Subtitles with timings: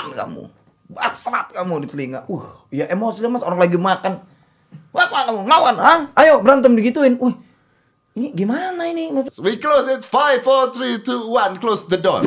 [0.00, 0.42] setan kamu
[0.90, 4.24] basrat kamu di telinga uh ya emosi mas orang lagi makan
[4.96, 7.36] apa kamu ngelawan ah ayo berantem digituin wih
[8.18, 10.02] ini gimana ini We close it.
[10.02, 11.62] Five, four, three, two, one.
[11.62, 12.26] Close the door.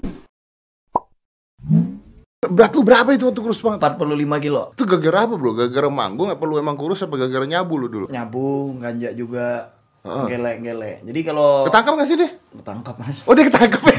[2.39, 3.83] Berat lu berapa itu waktu kurus banget?
[3.99, 3.99] 45
[4.39, 5.51] kilo Itu gara-gara apa bro?
[5.51, 8.05] Gara-gara manggung apa lu emang kurus apa gara-gara nyabu lu dulu?
[8.07, 10.25] nyabu ganja juga Heeh.
[10.29, 12.31] gelek-gelek jadi kalau Ketangkap gak sih deh?
[12.53, 13.97] ketangkap mas Oh dia ketangkap ya?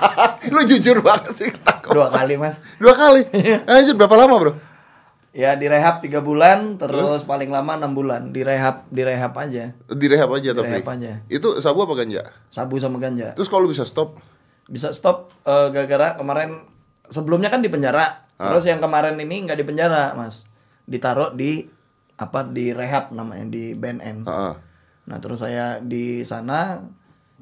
[0.54, 1.92] lu jujur banget sih ketangkap.
[1.92, 3.20] dua kali mas Dua kali?
[3.68, 4.52] Anjir berapa lama bro?
[5.32, 10.68] ya direhab tiga bulan terus, paling lama enam bulan direhab direhab aja Direhab aja tapi
[10.76, 11.12] Direhab aja.
[11.26, 12.32] Itu sabu apa ganja?
[12.48, 14.20] sabu sama ganja Terus kalau lu bisa stop?
[14.64, 16.64] bisa stop eh, gara-gara kemarin
[17.06, 18.50] sebelumnya kan di penjara Ah.
[18.50, 20.48] terus yang kemarin ini nggak di penjara mas
[20.82, 21.68] ditaruh di
[22.14, 24.54] apa di rehab namanya di BNN Heeh.
[25.12, 26.80] Nah terus saya di sana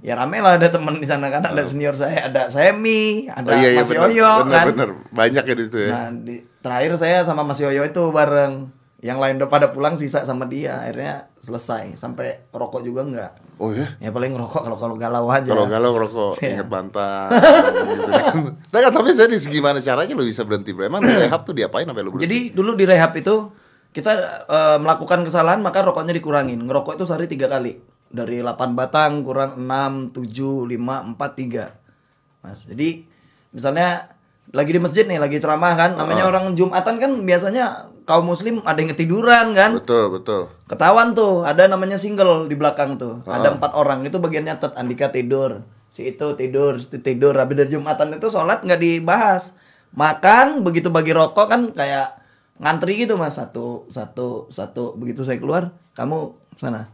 [0.03, 3.55] ya rame lah ada teman di sana kan ada senior saya ada Semi ada Oh,
[3.55, 4.91] iya, iya, Mas bener, Yoyo bener, kan bener.
[5.13, 5.91] Banyak ya di situ ya.
[5.93, 10.25] nah di, terakhir saya sama Mas Yoyo itu bareng yang lain udah pada pulang sisa
[10.25, 13.93] sama dia akhirnya selesai sampai rokok juga enggak Oh ya?
[13.97, 16.57] ya paling ngerokok kalau kalau galau aja Kalau galau rokok, Iya.
[16.57, 17.29] inget mantan.
[17.93, 18.57] gitu kan.
[18.57, 20.89] Nah, tapi serius gimana caranya lu bisa berhenti bro?
[20.89, 22.25] Emang di rehab tuh diapain sampai lu berhenti?
[22.25, 23.53] Jadi dulu di rehab itu
[23.91, 24.13] kita
[24.47, 26.63] eh, melakukan kesalahan maka rokoknya dikurangin.
[26.63, 27.79] Ngerokok itu sehari tiga kali.
[28.11, 32.43] Dari 8 batang kurang 6, 7, 5, 4, 3.
[32.43, 32.61] Mas.
[32.67, 33.07] Jadi
[33.55, 34.19] misalnya
[34.51, 38.83] lagi di masjid nih, lagi ceramah kan, namanya orang Jumatan kan biasanya kaum muslim ada
[38.83, 39.79] yang ketiduran kan.
[39.79, 40.51] Betul, betul.
[40.67, 43.23] Ketahuan tuh, ada namanya single di belakang tuh.
[43.31, 45.63] Ada empat orang, itu bagian nyatet Andika tidur,
[45.95, 47.39] si itu tidur, si tidur.
[47.39, 49.55] Habis dari Jumatan itu sholat nggak dibahas.
[49.95, 52.20] Makan, begitu bagi rokok kan kayak
[52.61, 53.41] ngantri gitu mas.
[53.41, 54.95] Satu, satu, satu.
[54.95, 56.93] Begitu saya keluar, kamu sana.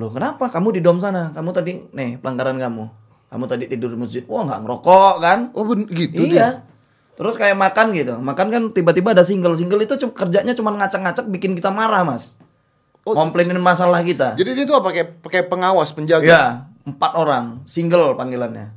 [0.00, 0.48] Loh kenapa?
[0.48, 1.30] Kamu di dom sana.
[1.36, 2.84] Kamu tadi, nih pelanggaran kamu.
[3.28, 4.24] Kamu tadi tidur di masjid.
[4.24, 5.38] Wah nggak ngerokok kan?
[5.52, 6.32] Oh ben- gitu dia.
[6.32, 6.48] iya.
[7.12, 8.16] Terus kayak makan gitu.
[8.16, 9.52] Makan kan tiba-tiba ada single.
[9.54, 12.34] Single itu kerjanya cuma ngacak-ngacak bikin kita marah, Mas.
[13.04, 13.12] Oh.
[13.12, 14.38] Komplainin masalah kita.
[14.38, 16.24] Jadi dia tuh apa pakai pakai pengawas penjaga.
[16.24, 16.44] Ya,
[16.86, 18.72] empat orang, single panggilannya.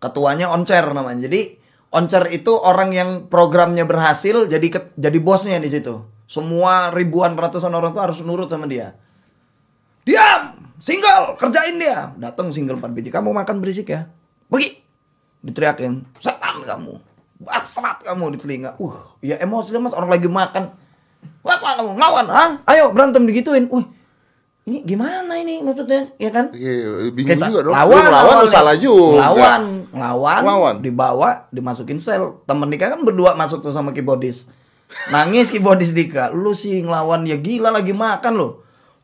[0.00, 1.28] Ketuanya oncer namanya.
[1.28, 1.60] Jadi
[1.94, 6.02] oncer itu orang yang programnya berhasil jadi ke- jadi bosnya di situ.
[6.26, 8.98] Semua ribuan ratusan orang tuh harus nurut sama dia.
[10.02, 12.12] Diam, single, kerjain dia.
[12.18, 13.08] Datang single 4 biji.
[13.08, 14.10] Kamu makan berisik ya.
[14.46, 14.82] Pergi.
[15.40, 16.98] Diteriakin, setan kamu.
[17.38, 18.74] Basrat kamu di telinga.
[18.76, 20.72] Uh, ya emosi mas orang lagi makan.
[21.40, 22.26] Apa kamu ngelawan?
[22.26, 22.50] Hah?
[22.64, 23.68] Ayo berantem digituin.
[23.68, 23.84] Wih,
[24.64, 26.08] ini gimana ini maksudnya?
[26.16, 26.52] Ya kan?
[26.52, 27.72] Iya, bingung Kita juga dong.
[27.76, 28.52] lawan, lawan lu awalnya.
[28.52, 29.20] salah juga.
[29.20, 29.62] Lawan,
[29.94, 30.74] lawan, Lawan.
[30.82, 32.42] dibawa, dimasukin sel.
[32.44, 34.50] Temen Dika kan berdua masuk tuh sama keyboardis.
[35.08, 36.34] Nangis keyboardis Dika.
[36.34, 38.48] Lu sih ngelawan ya gila lagi makan lo.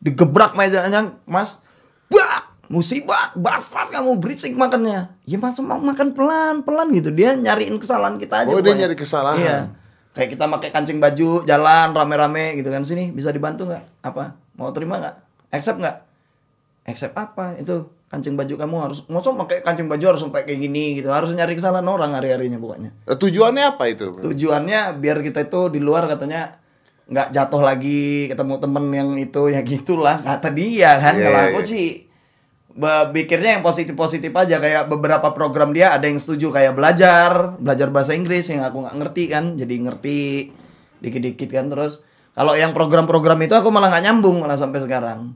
[0.03, 1.63] Digebrak mejanya, Mas.
[2.11, 2.51] Bak!
[2.71, 5.11] Musibah, basrat kamu berisik makannya.
[5.27, 7.11] Ya mas mau makan pelan-pelan gitu.
[7.11, 8.55] Dia nyariin kesalahan kita aja.
[8.55, 9.43] Oh, dia nyari kesalahan.
[9.43, 9.59] Iya.
[10.15, 12.87] Kayak kita pakai kancing baju, jalan rame-rame gitu kan.
[12.87, 14.07] Sini bisa dibantu nggak?
[14.07, 14.39] Apa?
[14.55, 15.17] Mau terima nggak?
[15.51, 15.97] Accept nggak?
[16.91, 17.55] Accept apa?
[17.57, 21.09] Itu kancing baju kamu harus masa pakai kancing baju harus sampai kayak gini gitu.
[21.09, 22.91] Harus nyari kesalahan orang hari-harinya pokoknya.
[23.07, 24.11] Eh, Tujuannya apa itu?
[24.13, 26.59] Tujuannya biar kita itu di luar katanya
[27.07, 31.49] nggak jatuh lagi ketemu temen yang itu ya gitulah kata dia kan Iya, kalau iya,
[31.51, 31.67] aku iya.
[31.67, 31.87] sih
[32.71, 37.91] be- pikirnya yang positif-positif aja kayak beberapa program dia ada yang setuju kayak belajar belajar
[37.91, 40.19] bahasa Inggris yang aku nggak ngerti kan jadi ngerti
[41.03, 41.99] dikit-dikit kan terus
[42.31, 45.35] kalau yang program-program itu aku malah nggak nyambung malah sampai sekarang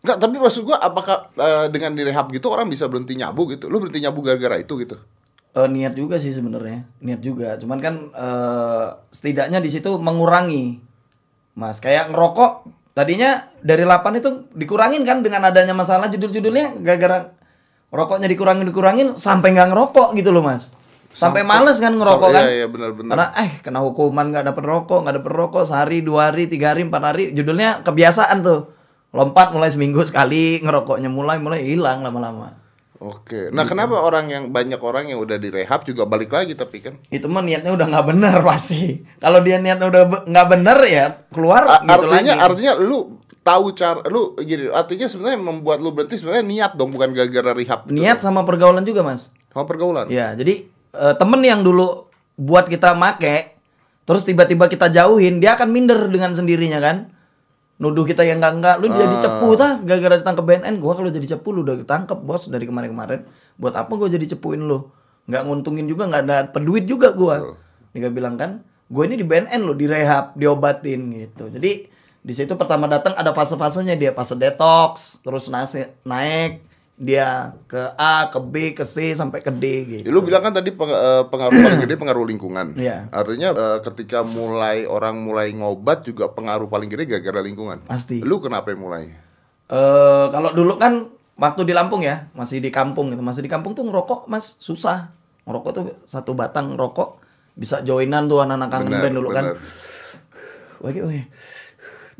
[0.00, 3.68] Enggak, tapi maksud gua apakah eh, dengan direhab gitu orang bisa berhenti nyabu gitu?
[3.68, 4.96] Lu berhenti nyabu gara-gara itu gitu?
[5.50, 6.88] Eh, niat juga sih sebenarnya.
[7.00, 7.60] Niat juga.
[7.60, 10.80] Cuman kan eh, setidaknya di situ mengurangi.
[11.52, 16.80] Mas kayak ngerokok tadinya dari 8 itu dikurangin kan dengan adanya masalah judul-judulnya?
[16.80, 17.36] Gara-gara
[17.90, 20.70] rokoknya dikurangin dikurangin sampai nggak ngerokok gitu loh mas.
[21.10, 22.42] Sampai males kan ngerokok Sampai- kan?
[22.46, 23.10] iya, iya, benar-benar.
[23.10, 26.86] karena eh kena hukuman nggak dapet rokok nggak dapet rokok sehari dua hari tiga hari
[26.86, 28.70] empat hari judulnya kebiasaan tuh
[29.10, 32.60] lompat mulai seminggu sekali ngerokoknya mulai mulai hilang lama-lama
[33.00, 33.48] Oke.
[33.48, 37.00] Nah, kenapa orang yang banyak orang yang udah direhab juga balik lagi tapi kan?
[37.08, 41.04] itu mah niatnya udah nggak bener pasti kalau dia niatnya udah be- nggak bener ya
[41.32, 45.96] keluar A- gitu artinya lagi artinya lu tahu cara lu gini artinya sebenarnya membuat lu
[45.96, 48.24] berhenti sebenarnya niat dong bukan gara-gara rehab gitu niat dong.
[48.28, 50.04] sama pergaulan juga mas sama pergaulan.
[50.12, 52.04] ya jadi eh, temen yang dulu
[52.36, 53.56] buat kita make
[54.04, 57.08] terus tiba-tiba kita jauhin dia akan minder dengan sendirinya kan
[57.80, 59.80] nuduh kita yang enggak enggak lu jadi cepu tah.
[59.80, 63.24] Gara-gara ditangkap BNN gua kalau jadi cepu lu udah ketangkep bos dari kemarin-kemarin.
[63.56, 64.92] Buat apa gua jadi cepuin lu?
[65.26, 67.56] Nggak nguntungin juga nggak ada peduit juga gua.
[67.96, 71.46] Dia bilang kan gue ini di BNN lo direhab diobatin gitu.
[71.46, 71.86] Jadi
[72.20, 76.60] di situ pertama datang ada fase-fasenya dia fase detox terus nasi, naik
[77.00, 80.04] dia ke A, ke B, ke C sampai ke D gitu.
[80.04, 82.76] Ya, lu bilang kan tadi peng- eh, pengaruh paling gede pengaruh lingkungan.
[82.76, 83.08] Iya.
[83.08, 87.80] Artinya eh, ketika mulai orang mulai ngobat juga pengaruh paling gede gara-gara lingkungan.
[87.88, 88.20] Pasti.
[88.20, 89.08] Lu kenapa yang mulai?
[89.72, 91.08] Eh kalau dulu kan
[91.40, 93.24] waktu di Lampung ya, masih di kampung gitu.
[93.24, 95.08] Masih di kampung tuh ngerokok Mas susah.
[95.48, 97.16] Ngerokok tuh satu batang rokok
[97.56, 99.44] bisa joinan tuh anak-anak kangen band dulu kan.
[99.50, 99.58] benar.
[100.84, 101.24] Wah, wah.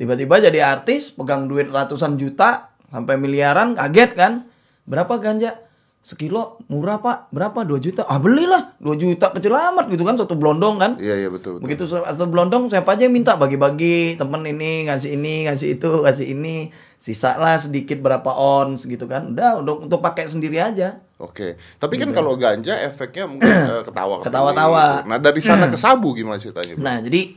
[0.01, 4.49] Tiba-tiba jadi artis, pegang duit ratusan juta sampai miliaran, kaget kan?
[4.91, 5.63] Berapa ganja?
[6.01, 7.61] Sekilo murah pak, berapa?
[7.63, 8.09] 2 juta.
[8.09, 10.97] Ah belilah, 2 juta kecil amat gitu kan, satu blondong kan.
[10.97, 11.65] Iya iya betul betul.
[11.69, 16.27] Begitu satu blondong siapa aja yang minta bagi-bagi temen ini ngasih ini ngasih itu ngasih
[16.33, 21.61] ini sisa lah sedikit berapa ons gitu kan udah untuk untuk pakai sendiri aja Oke.
[21.77, 25.05] Tapi kan kalau ganja efeknya mungkin eh, ketawa Ketawa-tawa.
[25.05, 26.81] Nah, dari sana ke sabu gimana ceritanya?
[26.81, 26.81] Bro?
[26.81, 27.37] nah jadi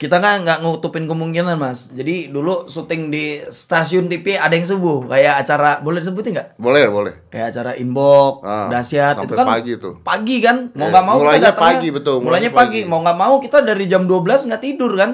[0.00, 1.92] kita kan nggak ngutupin kemungkinan mas.
[1.92, 5.04] Jadi dulu syuting di stasiun TV ada yang subuh.
[5.04, 6.48] Kayak acara boleh disebutin nggak?
[6.56, 7.12] Boleh boleh.
[7.28, 10.00] kayak acara inbox Ah, dahsyat itu kan pagi tuh.
[10.00, 10.72] pagi kan?
[10.72, 12.80] Mau Iya, nggak mau kita mulainya datangnya- pagi, betul, mulainya pagi.
[12.80, 12.88] pagi.
[12.88, 15.10] mau nggak mau kita dari jam 12 nggak tidur kan?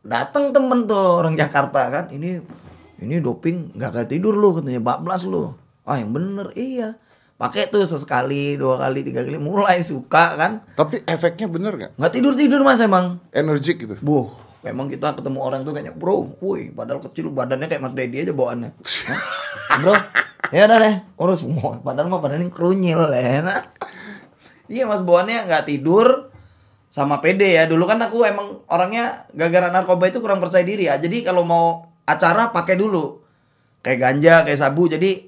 [0.00, 2.04] Datang temen tuh orang Jakarta kan?
[2.08, 2.40] Ini
[2.98, 4.80] ini doping nggak kayak tidur lu katanya.
[4.80, 5.52] Bablas lu.
[5.84, 6.96] Ah yang bener iya
[7.38, 11.90] pakai tuh sesekali dua kali tiga kali mulai suka kan Tapi efeknya bener nggak?
[11.94, 13.94] nggak tidur tidur mas emang Energik gitu.
[14.02, 14.34] Buh,
[14.66, 18.34] memang kita ketemu orang tuh kayaknya bro, woi, padahal kecil badannya kayak Mas Dedi aja
[18.34, 18.70] bawaannya.
[19.78, 19.94] Bro,
[20.50, 21.78] ya udah deh, urus semua.
[21.78, 23.44] Padahal mah badannya kerunyil ya.
[23.44, 23.62] Nah.
[24.66, 26.32] Iya mas bawaannya nggak tidur
[26.90, 27.68] sama pede ya.
[27.70, 30.98] Dulu kan aku emang orangnya gara-gara narkoba itu kurang percaya diri ya.
[30.98, 33.22] Jadi kalau mau acara pakai dulu.
[33.84, 34.90] Kayak ganja, kayak sabu.
[34.90, 35.27] Jadi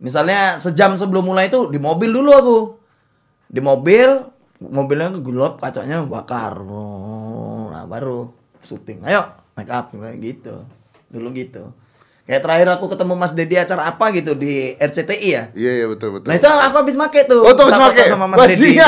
[0.00, 2.58] misalnya sejam sebelum mulai itu di mobil dulu aku.
[3.46, 4.08] Di mobil
[4.60, 6.56] mobilnya gelap kacanya bakar.
[6.60, 8.32] Oh, nah baru
[8.64, 9.04] syuting.
[9.04, 10.64] Ayo make up kayak gitu.
[11.12, 11.70] Dulu gitu.
[12.28, 15.44] Kayak terakhir aku ketemu Mas Dedi acara apa gitu di RCTI ya?
[15.50, 16.30] Iya iya betul betul.
[16.30, 17.42] nah itu aku habis make tuh.
[17.42, 18.06] Oh, habis make?
[18.06, 18.78] sama Mas Dedi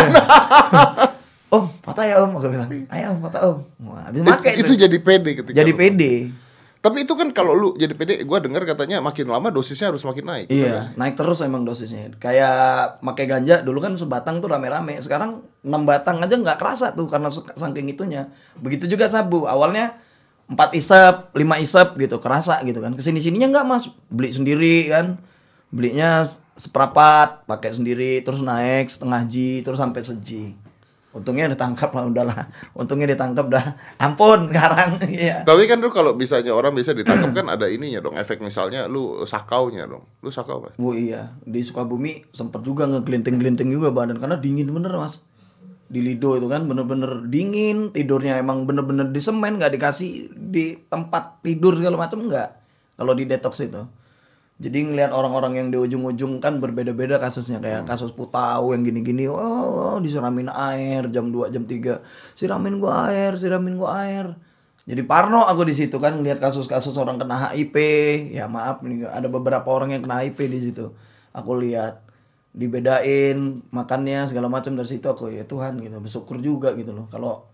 [1.53, 2.71] om foto ya om aku bilang.
[2.89, 3.59] Ayo foto om.
[3.91, 6.13] Wah, habis make itu, itu, jadi pede ketika jadi pede
[6.83, 10.27] Tapi itu kan kalau lu jadi pede, gua dengar katanya makin lama dosisnya harus makin
[10.27, 10.47] naik.
[10.51, 12.11] Iya, naik terus emang dosisnya.
[12.19, 14.99] Kayak pakai ganja dulu kan sebatang tuh rame-rame.
[14.99, 18.35] Sekarang 6 batang aja nggak kerasa tuh karena saking itunya.
[18.59, 19.47] Begitu juga sabu.
[19.47, 19.95] Awalnya
[20.51, 22.99] 4 isep, 5 isep gitu, kerasa gitu kan.
[22.99, 25.23] Ke sini sininya nggak mas, beli sendiri kan.
[25.71, 26.27] Belinya
[26.59, 30.59] seperapat, pakai sendiri, terus naik setengah ji, terus sampai seji.
[31.13, 32.49] Untungnya ditangkap lah udahlah.
[32.73, 33.65] Untungnya ditangkap dah.
[34.01, 34.97] Ampun sekarang.
[35.13, 35.45] Iya.
[35.45, 39.29] Tapi kan lu kalau misalnya orang bisa ditangkap kan ada ininya dong, efek misalnya lu
[39.29, 40.09] sakaunya dong.
[40.25, 40.73] Lu sakau apa?
[40.81, 45.21] Oh iya, di Sukabumi sempet juga ngegelinting-gelinting juga badan karena dingin bener mas.
[45.93, 51.45] Di Lido itu kan bener-bener dingin, tidurnya emang bener-bener di semen, nggak dikasih di tempat
[51.45, 52.49] tidur segala macam nggak.
[52.97, 53.85] Kalau di detox itu.
[54.61, 59.99] Jadi ngelihat orang-orang yang di ujung-ujung kan berbeda-beda kasusnya kayak kasus Putau yang gini-gini, oh
[59.99, 62.37] disiramin air jam 2 jam 3.
[62.37, 64.27] Siramin gua air, siramin gua air.
[64.83, 67.77] Jadi parno aku di situ kan ngelihat kasus-kasus orang kena HIV.
[68.35, 70.91] Ya maaf nih ada beberapa orang yang kena HIV di situ.
[71.33, 72.03] Aku lihat
[72.53, 77.09] dibedain makannya segala macam dari situ aku ya Tuhan gitu bersyukur juga gitu loh.
[77.09, 77.49] Kalau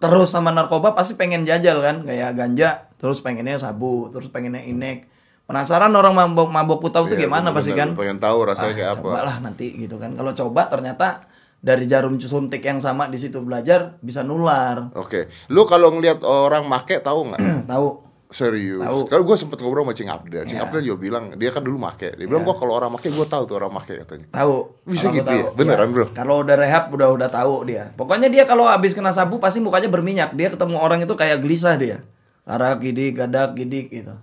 [0.00, 5.09] terus sama narkoba pasti pengen jajal kan kayak ganja terus pengennya sabu terus pengennya inek
[5.50, 8.90] penasaran orang mabok mabok putau tuh Iya, gimana pasti kan Pengen tahu rasanya Ah, kayak
[8.92, 9.02] apa.
[9.04, 11.26] cobalah nanti gitu kan kalau coba ternyata
[11.58, 15.28] dari jarum suntik yang sama di situ belajar bisa nular Oke.
[15.46, 17.40] Lu kalau ngelihat orang make tahu nggak?
[17.68, 18.78] tahu Serius.
[18.78, 20.46] Kalau gue sempet ngobrol sama Cing Abdel.
[20.46, 20.62] Cing Ya.
[20.62, 22.14] Abdel juga bilang dia kan dulu make.
[22.14, 24.30] Dia bilang gua kalau orang make gue tahu tuh orang make katanya.
[24.30, 25.50] tahu Bisa gitu ya?
[25.50, 25.94] Beneran, Iya.
[25.96, 26.06] bro?
[26.14, 29.90] kalau udah rehab udah udah tahu dia pokoknya dia kalau habis kena sabu pasti mukanya
[29.90, 32.06] berminyak dia ketemu orang itu kayak gelisah dia
[32.44, 34.14] arak gidik gadak gidik gitu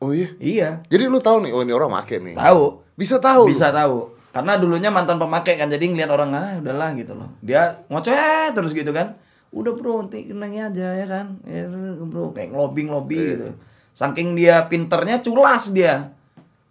[0.00, 0.32] Oh iya.
[0.40, 0.70] iya.
[0.88, 2.32] Jadi lu tahu nih, oh ini orang make nih.
[2.32, 2.80] tahu.
[2.96, 3.44] Bisa tahu.
[3.44, 3.52] lu?
[3.52, 4.16] bisa tahu.
[4.30, 7.28] Karena dulunya mantan pemakai kan jadi ngeliat orang ah udahlah gitu loh.
[7.44, 9.18] Dia ngoceh terus gitu kan.
[9.50, 11.26] Udah bro nanti kenangnya aja ya kan.
[11.44, 11.66] Ya
[12.06, 13.30] bro kayak ngelobi ngelobi Iya.
[13.34, 13.46] gitu.
[13.92, 16.14] Saking dia pinternya culas dia.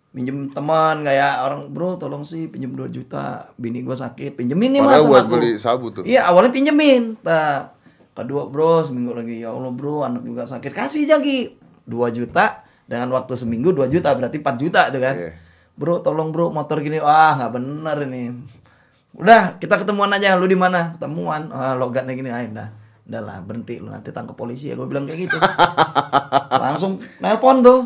[0.09, 4.39] Pinjem teman kayak orang bro tolong sih pinjem 2 juta bini gua sakit.
[4.39, 5.37] Pinjemin nih mas buat aku.
[5.37, 6.07] beli sabu tuh.
[6.07, 7.19] iya awalnya pinjemin.
[7.19, 7.75] Tak
[8.15, 9.43] kedua bro seminggu lagi.
[9.43, 10.71] Ya Allah bro anak juga sakit.
[10.71, 15.15] Kasih jagi 2 juta dengan waktu seminggu 2 juta berarti 4 juta tuh kan.
[15.15, 15.31] Iya.
[15.79, 18.23] bro tolong bro motor gini wah nggak bener ini.
[19.13, 20.97] Udah kita ketemuan aja lu di mana?
[20.97, 21.53] Ketemuan.
[21.53, 22.69] Ah, logatnya gini ah udah
[23.09, 24.73] udahlah berhenti lu nanti tangkap polisi.
[24.73, 25.37] Ya gue bilang kayak gitu.
[26.65, 27.85] Langsung nelpon tuh.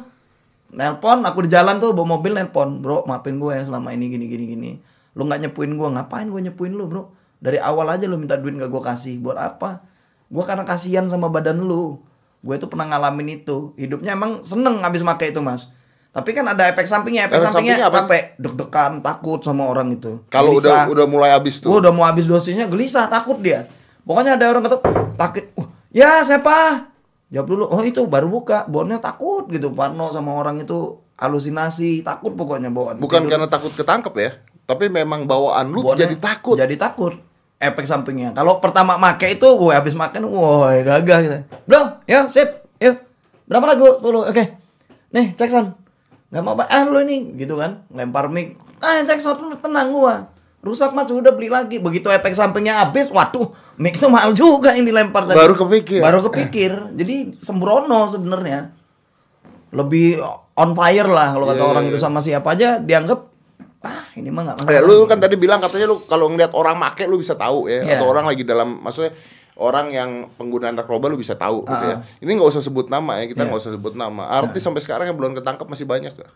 [0.74, 2.80] Nelpon aku di jalan tuh bawa mobil nelpon.
[2.80, 4.72] Bro maafin gue ya selama ini gini gini gini.
[5.20, 7.12] Lu nggak nyepuin gue ngapain gue nyepuin lu bro?
[7.44, 9.84] Dari awal aja lu minta duit gak gue kasih buat apa?
[10.32, 12.00] Gue karena kasihan sama badan lu
[12.44, 15.72] gue tuh pernah ngalamin itu hidupnya emang seneng habis make itu mas
[16.14, 18.06] Tapi kan ada efek sampingnya, efek, Efek sampingnya, sampingnya apa?
[18.06, 20.22] capek, deg-degan, takut sama orang itu.
[20.30, 21.74] Kalau udah udah mulai habis tuh.
[21.74, 23.66] Gua udah mau habis dosisnya gelisah, takut dia.
[24.06, 24.78] Pokoknya ada orang kata
[25.18, 25.50] takut.
[25.58, 26.86] "Wah, ya siapa?
[27.34, 27.64] Jawab dulu.
[27.66, 28.70] Oh itu baru buka.
[28.70, 29.74] Bawaannya takut gitu.
[29.74, 33.02] Parno sama orang itu halusinasi, takut pokoknya bawaan.
[33.02, 33.32] Bukan Tidur.
[33.34, 34.32] karena takut ketangkep ya,
[34.70, 36.62] tapi memang bawaan lu jadi takut.
[36.62, 37.18] Jadi takut.
[37.64, 38.36] Efek sampingnya.
[38.36, 41.38] Kalau pertama make itu, gue habis makan, wah gagah gitu.
[41.64, 43.00] Bro, ya sip, yuk.
[43.48, 43.88] Berapa lagu?
[43.96, 44.04] 10.
[44.28, 44.44] Oke.
[45.16, 45.78] Nih, cek son.
[46.34, 46.66] Gak mau apa?
[46.68, 47.86] Ah lu ini gitu kan.
[47.94, 48.58] Lempar mic.
[48.82, 50.28] Ah cek son tenang gua.
[50.64, 51.78] Rusak mas udah beli lagi.
[51.78, 55.36] Begitu efek sampingnya habis, waduh, mic itu mahal juga yang dilempar tadi.
[55.36, 56.00] Baru kepikir.
[56.00, 56.96] Baru kepikir.
[56.96, 58.72] Jadi sembrono sebenarnya.
[59.76, 63.33] Lebih on fire lah kalau kata Iya, orang iya, itu sama siapa aja dianggap
[63.84, 64.88] ah ini mah nggak Ya, masalah.
[64.88, 68.00] lu kan tadi bilang katanya lu kalau ngeliat orang make lu bisa tahu ya, Iya.
[68.00, 69.12] atau orang lagi dalam maksudnya
[69.54, 71.96] orang yang pengguna narkoba lu bisa tahu gitu ya.
[71.96, 73.48] Ah, Ini nggak usah sebut nama ya, kita Iya.
[73.48, 74.24] nggak usah sebut nama.
[74.34, 76.32] Artis sampai sekarang yang belum ketangkep masih banyak gak?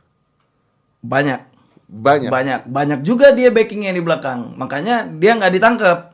[0.99, 1.39] banyak
[1.87, 2.27] Banyak.
[2.27, 6.11] banyak banyak juga dia backingnya di belakang makanya dia nggak ditangkap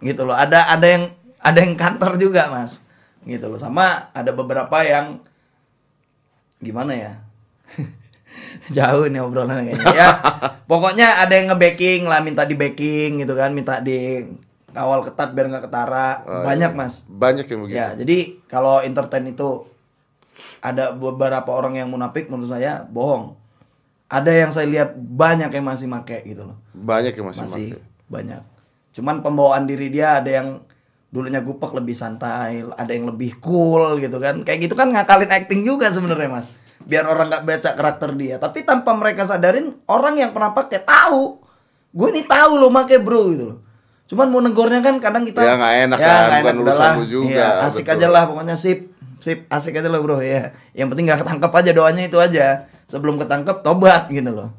[0.00, 1.04] gitu loh ada ada yang
[1.36, 2.80] ada yang kantor juga mas
[3.20, 5.20] gitu loh sama ada beberapa yang
[6.56, 7.12] gimana ya
[8.76, 10.08] jauh nih obrolan kayaknya ya
[10.64, 14.26] pokoknya ada yang nge-backing lah minta di backing gitu kan minta di
[14.70, 16.78] kawal ketat biar nggak ketara Oh, banyak iya.
[16.78, 17.74] mas Banyak yang begitu.
[17.74, 19.66] Ya, jadi kalau entertain itu
[20.58, 23.34] ada beberapa orang yang munafik menurut saya bohong.
[24.06, 26.58] Ada yang saya lihat banyak yang masih make gitu loh.
[26.72, 27.82] Banyak yang masih, Masih make.
[28.06, 28.42] banyak.
[28.90, 30.62] Cuman pembawaan diri dia ada yang
[31.08, 34.42] dulunya gupek lebih santai, ada yang lebih cool gitu kan.
[34.42, 36.46] Kayak gitu kan ngakalin acting juga sebenarnya, Mas.
[36.84, 38.36] Biar orang nggak baca karakter dia.
[38.40, 41.38] Tapi tanpa mereka sadarin, orang yang pernah pakai tahu.
[41.90, 43.58] Gue ini tahu lo make bro gitu loh.
[44.10, 47.04] Cuman mau negornya kan kadang kita Ya, nggak enak kan, nggak bukan enak, urusan lu
[47.06, 47.94] juga, Iya, asik betul.
[47.94, 48.80] aja lah pokoknya sip.
[49.22, 50.50] Sip, asik aja lo bro ya.
[50.74, 52.46] Yang penting nggak ketangkep aja doanya itu aja.
[52.90, 54.50] Sebelum ketangkep tobat gitu loh.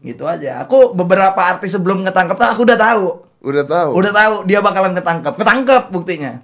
[0.00, 0.64] Gitu aja.
[0.64, 3.04] Aku beberapa artis sebelum ketangkep tuh aku udah tahu.
[3.44, 3.90] Udah tahu.
[4.00, 5.36] Udah tahu dia bakalan ketangkep.
[5.36, 6.40] Ketangkep buktinya.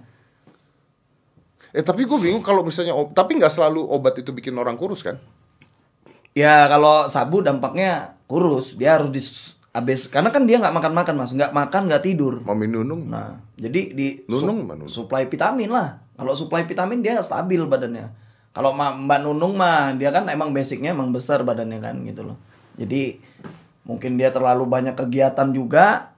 [1.76, 5.20] Eh tapi gue bingung kalau misalnya tapi nggak selalu obat itu bikin orang kurus kan?
[6.32, 8.80] Ya kalau sabu dampaknya kurus.
[8.80, 9.28] Dia harus dis
[9.76, 12.40] habis karena kan dia nggak makan makan mas, nggak makan nggak tidur.
[12.48, 13.12] Mami Nunung.
[13.12, 14.88] Nah, jadi di Nunung mana Nunung?
[14.88, 16.00] suplai vitamin lah.
[16.16, 18.08] Kalau suplai vitamin dia stabil badannya.
[18.56, 22.40] Kalau Mbak Nunung mah dia kan emang basicnya emang besar badannya kan gitu loh.
[22.80, 23.20] Jadi
[23.84, 26.15] mungkin dia terlalu banyak kegiatan juga.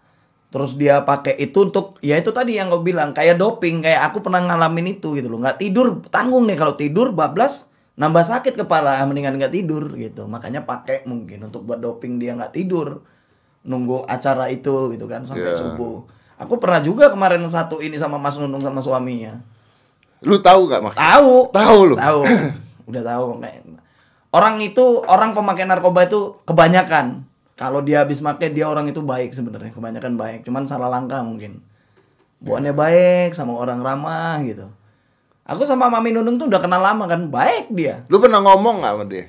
[0.48, 4.24] Terus dia pakai itu untuk ya itu tadi yang gue bilang kayak doping kayak aku
[4.24, 5.44] pernah ngalamin itu gitu loh.
[5.44, 7.68] nggak tidur tanggung nih kalau tidur bablas
[8.00, 10.24] nambah sakit kepala mendingan nggak tidur gitu.
[10.24, 13.04] Makanya pakai mungkin untuk buat doping dia nggak tidur
[13.68, 15.60] nunggu acara itu gitu kan sampai Iya.
[15.60, 16.08] subuh.
[16.40, 19.42] Aku pernah juga kemarin satu ini sama Mas Nunung sama suaminya.
[20.24, 20.94] Lu tahu nggak mak?
[20.96, 21.50] Tahu.
[21.52, 21.94] Tahu lu?
[21.98, 22.20] Tahu.
[22.88, 23.68] Udah tahu kayak
[24.32, 27.27] orang itu orang pemakai narkoba itu kebanyakan
[27.58, 31.60] kalau dia habis make dia orang itu baik sebenarnya kebanyakan baik cuman salah langkah mungkin
[32.38, 32.78] buannya Iya.
[32.78, 34.70] baik sama orang ramah gitu
[35.42, 38.94] aku sama Mami Nunung tuh udah kenal lama kan baik dia Lu pernah ngomong nggak
[38.94, 39.26] sama dia?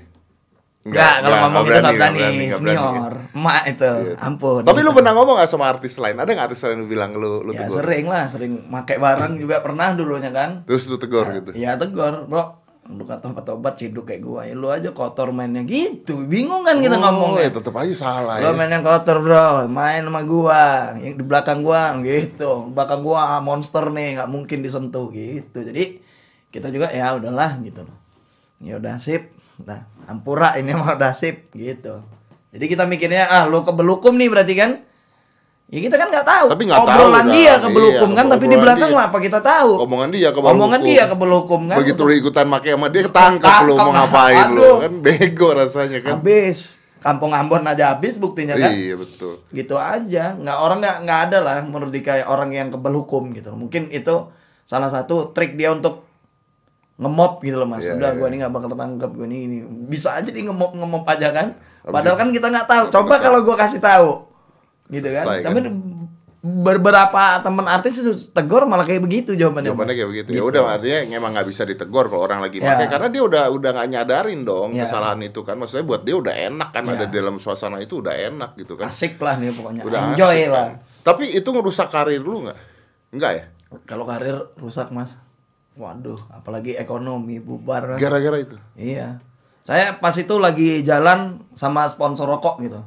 [0.80, 2.80] Enggak, kalau ngomong itu nggak berani, nggak berani.
[2.80, 4.16] senior, emak itu, Iya.
[4.24, 4.62] ampun.
[4.64, 4.96] Tapi lu gitu.
[4.96, 6.16] pernah ngomong gak sama artis lain?
[6.16, 7.84] Ada gak artis lain lu bilang lu lu ya tegur?
[7.84, 10.64] sering lah, sering pakai barang juga pernah dulunya kan.
[10.64, 11.52] Terus lu tegur gitu.
[11.52, 12.64] Ya tegur, bro.
[12.90, 16.26] Lu kata tempat obat ciduk kayak gua, ya lu aja kotor mainnya gitu.
[16.26, 17.46] Bingung kan kita Oh, ngomongnya.
[17.46, 18.58] ya tetep aja salah Lu ya.
[18.58, 23.42] main yang kotor bro, main sama gua, yang di belakang gua gitu, belakang gua ah,
[23.42, 25.62] monster nih, nggak mungkin disentuh gitu.
[25.62, 26.02] Jadi
[26.50, 27.94] kita juga ya udahlah gitu loh.
[28.58, 32.02] Ya udah sip, nah ampura ini mah udah sip gitu.
[32.50, 34.72] Jadi kita mikirnya ah lu kebelukum nih berarti kan?
[35.70, 36.46] Ya kita kan nggak tahu.
[36.50, 37.26] Tapi nggak tahu Obrolan kan.
[37.30, 39.06] dia kebelukum Iya, kan, tapi di obrolan belakang dia.
[39.06, 39.72] apa kita tahu?
[39.86, 40.58] Omongan dia kebelukum.
[40.58, 41.78] Omongan dia kebelukum kan.
[41.78, 46.18] Begitu lu ikutan make sama dia ketangkep lu mau ngapain lu kan bego rasanya kan.
[46.18, 46.60] Habis.
[47.00, 48.74] Kampung Ambon aja habis buktinya kan.
[48.74, 49.40] Iya betul.
[49.50, 53.54] gitu aja nggak orang nggak nggak ada lah menurut Dika orang yang kebal hukum gitu
[53.54, 54.28] mungkin itu
[54.66, 56.04] salah satu trik dia untuk
[56.98, 58.18] ngemop gitu loh mas Iya, udah iya.
[58.20, 59.58] gua ini nggak bakal ketangkep gua ini ini
[59.88, 63.56] bisa aja di ngemop ngemop aja kan padahal kan kita nggak tahu coba kalau gua
[63.56, 64.28] kasih tahu
[64.90, 65.74] gitu kan Selesai, tapi kan?
[66.40, 70.30] beberapa teman artis itu tegur malah kayak begitu jawabannya Jawabannya kayak begitu.
[70.32, 72.74] Ya udah artinya emang nggak bisa ditegur kalau orang lagi Ya.
[72.74, 74.88] pakai karena dia udah udah nggak nyadarin dong Ya.
[74.88, 75.60] kesalahan itu kan.
[75.60, 76.96] Maksudnya buat dia udah enak kan Ya.
[76.96, 78.88] ada di dalam suasana itu udah enak gitu kan.
[78.88, 80.76] asik lah nih pokoknya Udah enjoy asik, lah kan.
[81.04, 82.58] Tapi itu ngerusak karir lu nggak?
[83.12, 83.44] Enggak ya?
[83.86, 85.14] kalau karir rusak mas
[85.76, 88.00] waduh apalagi ekonomi bubar.
[88.00, 88.56] Gara-gara itu.
[88.74, 89.20] Iya.
[89.60, 92.80] Saya pas itu lagi jalan sama sponsor rokok gitu.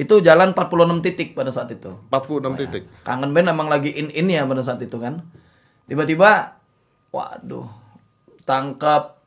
[0.00, 1.92] Itu jalan 46 titik pada saat itu.
[2.08, 2.82] 46 titik.
[3.02, 5.20] Kangen band emang lagi in-in ya pada saat itu kan.
[5.84, 6.56] Tiba-tiba
[7.10, 7.68] waduh,
[8.42, 9.20] tangkap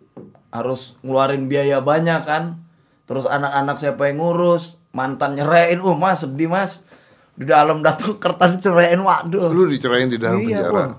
[0.50, 2.62] harus ngeluarin biaya banyak kan
[3.04, 6.86] terus anak-anak siapa yang ngurus mantan nyerain uh mas sedih mas
[7.34, 10.72] di dalam datang kertas ceraiin waduh Lu dicerain di dalam Iya, penjara.
[10.72, 10.92] wah.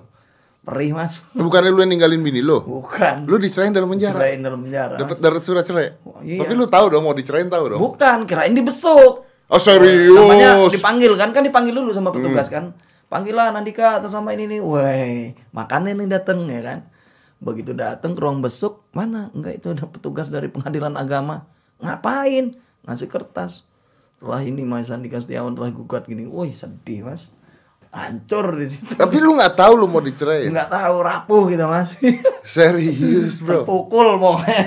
[0.61, 2.61] perih mas Bukannya lu yang ninggalin bini lo?
[2.61, 4.13] bukan Lu dicerain dalam penjara.
[4.13, 5.95] ceraiin dalam penjara Dapat dapat surat cerai.
[6.21, 6.43] iya.
[6.43, 7.81] Tapi lu tahu dong mau dicerain tahu dong.
[7.81, 10.09] bukan kirain dibesuk Oh serius?
[10.11, 12.55] namanya dipanggil kan kan dipanggil dulu sama petugas Hmm.
[12.55, 12.65] kan.
[13.07, 16.79] Panggil lah Nandika atau sama ini nih woi makannya nih dateng ya kan.
[17.39, 19.29] Begitu dateng ke ruang besuk mana?
[19.31, 21.45] Enggak itu ada petugas dari pengadilan agama.
[21.79, 22.57] Ngapain?
[22.83, 23.69] Ngasih kertas.
[24.17, 26.25] Setelah ini Mas Andika Setiawan telah gugat gini.
[26.25, 27.29] Woi sedih mas.
[27.93, 28.97] Hancur di situ.
[28.97, 30.49] Tapi lu nggak tahu lu mau dicerain.
[30.49, 31.95] nggak tahu rapuh gitu mas.
[32.43, 33.63] Serius, Bro.
[33.63, 34.67] terpukul pokoknya.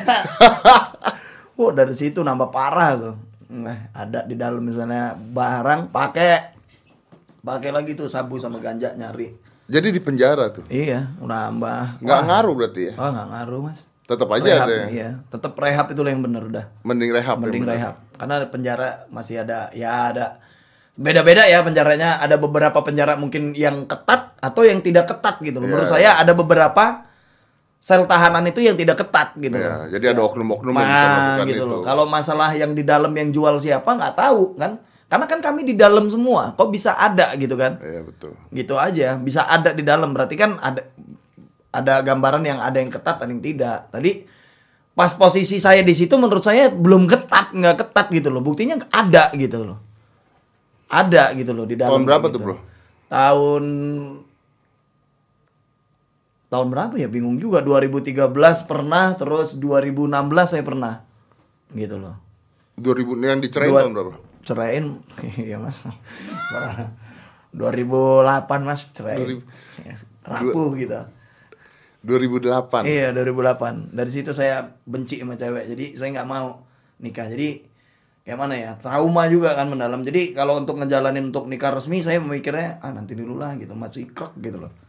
[1.57, 3.15] Wah dari situ nambah parah tuh
[3.49, 6.55] nah, ada di dalam misalnya barang pakai
[7.39, 9.31] pakai lagi tuh sabu sama ganja nyari
[9.67, 10.63] Jadi di penjara tuh.
[10.67, 12.93] iya nambah Nggak ngaruh berarti ya.
[12.95, 16.39] oh nggak ngaruh mas Tetap aja rehab, ada yang iya tetap rehab itu yang bener
[16.41, 17.75] udah mending rehab ya, mending bener.
[17.75, 20.25] rehab karena penjara masih ada ya ada
[20.95, 25.67] beda-beda ya penjaranya ada beberapa penjara mungkin yang ketat atau yang tidak ketat gitu loh.
[25.67, 25.93] menurut Iya.
[25.93, 27.03] saya ada beberapa
[27.77, 29.87] sel tahanan itu yang tidak ketat gitu Ya, loh.
[29.87, 31.65] jadi ada oknum-oknum yang bisa Nah, melakukan gitu itu.
[31.69, 31.81] loh.
[31.85, 34.81] Kalau masalah yang di dalam yang jual siapa nggak tahu kan?
[35.07, 36.51] Karena kan kami di dalam semua.
[36.51, 37.79] Kok bisa ada gitu kan?
[37.79, 38.35] Iya betul.
[38.51, 39.15] Gitu aja.
[39.15, 40.11] Bisa ada di dalam.
[40.11, 40.83] Berarti kan ada
[41.71, 43.87] ada gambaran yang ada yang ketat, ada yang tidak.
[43.87, 44.27] Tadi
[44.91, 48.43] pas posisi saya di situ menurut saya belum ketat, nggak ketat gitu loh.
[48.43, 49.79] Buktinya ada gitu loh.
[50.91, 52.03] Ada gitu loh di dalam.
[52.03, 52.35] Tahun berapa gitu.
[52.35, 52.55] tuh, Bro?
[53.07, 53.63] Tahun
[56.47, 57.07] tahun berapa ya?
[57.11, 57.59] Bingung juga.
[57.63, 58.27] 2013
[58.67, 60.11] pernah terus 2016
[60.47, 61.03] saya pernah.
[61.71, 62.15] Gitu loh.
[62.79, 64.13] 2000 yang dicerain Dua- tahun berapa?
[64.47, 64.85] cerain?
[65.43, 65.75] Iya mas.
[67.51, 69.43] 2008 mas cerain.
[70.23, 70.95] Rapuh gitu.
[72.07, 72.87] 2008.
[72.87, 76.63] iya 2008 dari situ saya benci sama cewek jadi saya nggak mau
[77.03, 77.27] nikah.
[77.27, 77.67] Jadi
[78.23, 78.71] kayak mana ya?
[78.79, 79.99] Trauma juga kan mendalam.
[80.07, 83.75] Jadi kalau untuk ngejalanin untuk nikah resmi saya memikirnya ah nanti dulu lah gitu.
[83.75, 84.86] Masih krek gitu loh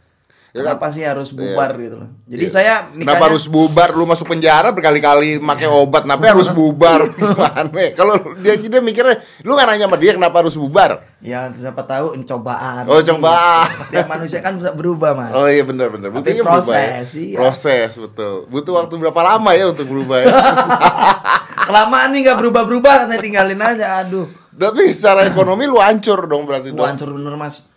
[0.49, 0.81] Ya kan?
[0.81, 2.51] kenapa sih harus bubar gitu loh jadi Iya.
[2.51, 3.89] saya Kenapa nikahnya harus bubar?
[3.93, 7.01] Lu masuk penjara berkali-kali pakai obat, kenapa harus bubar?
[7.15, 7.69] Gimana?
[7.93, 11.05] Kalau dia dia mikirnya, lu kan nanya sama dia kenapa harus bubar?
[11.19, 13.69] ya siapa tahu cobaan Oh, cobaan.
[13.83, 16.09] setiap manusia kan bisa berubah mas Oh iya benar benar.
[16.11, 16.89] Tapi Buktinya berubah ya.
[16.97, 17.37] proses, iya.
[17.37, 18.35] Proses betul.
[18.47, 20.27] Butuh waktu berapa lama ya untuk berubah ya?
[21.69, 26.73] kelamaan nih nggak berubah-berubah katanya tinggalin aja aduh Tapi secara ekonomi lu hancur dong berarti
[26.73, 26.83] dong.
[26.83, 27.69] hancur bener mas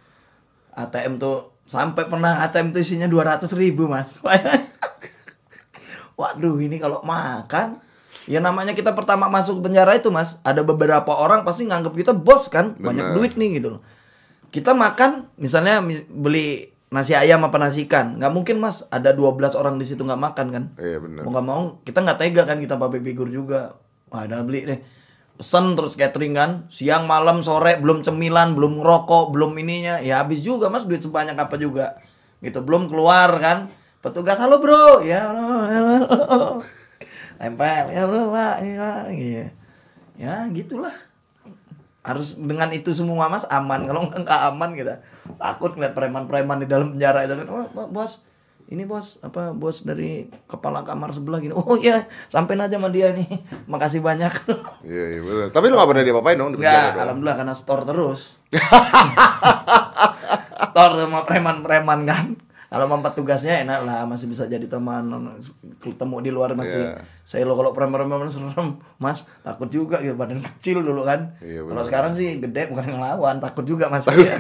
[0.72, 4.20] ATM tuh sampai pernah ATM tuh isinya 200 ribu mas.
[6.20, 7.80] Waduh ini kalau makan
[8.28, 12.52] ya namanya kita pertama masuk penjara itu mas ada beberapa orang pasti nganggap kita bos
[12.52, 13.16] kan banyak Bener.
[13.16, 13.82] duit nih gitu loh.
[14.52, 19.56] Kita makan misalnya mis- beli nasi ayam apa nasi ikan nggak mungkin mas ada 12
[19.56, 20.64] orang di situ nggak makan kan.
[20.76, 21.24] Iya benar.
[21.24, 23.80] mau nggak mau kita nggak tega kan kita public figure juga.
[24.12, 24.80] Wah ada beli deh
[25.40, 26.52] pesen terus catering kan.
[26.68, 30.00] Siang malam sore belum cemilan belum ngerokok belum ininya.
[30.02, 32.00] Ya habis juga mas duit sebanyak apa juga.
[32.42, 33.72] Gitu belum keluar kan.
[34.02, 35.06] Petugas halo bro.
[35.06, 36.62] Ya halo halo
[37.42, 39.50] tempel ya halo pak ya
[40.18, 40.94] ya gitulah.
[42.02, 43.86] Harus dengan itu semua mas aman.
[43.86, 45.02] Kalau nggak aman kita
[45.38, 47.48] takut ngeliat preman-preman di dalam penjara itu kan.
[47.50, 48.22] Oh, bos
[48.72, 51.52] ini bos apa bos dari kepala kamar sebelah gini.
[51.52, 53.28] Oh iya sampein aja sama dia nih.
[53.72, 54.32] Makasih banyak.
[54.88, 55.48] Iya iya betul.
[55.52, 57.04] Tapi lu gak pernah diapa-apain dong Enggak, dong.
[57.04, 58.22] alhamdulillah karena store terus.
[60.62, 62.26] Store sama preman-preman kan.
[62.66, 65.04] Kalau sama petugasnya enak lah masih bisa jadi teman.
[65.78, 67.04] Ketemu di luar masih Iya.
[67.22, 68.80] saya lo kalau preman-preman serem.
[68.96, 71.36] Mas takut juga gitu badan kecil dulu kan.
[71.44, 74.08] Iya, kalau sekarang sih gede bukan ngelawan takut juga mas.
[74.08, 74.40] Iya.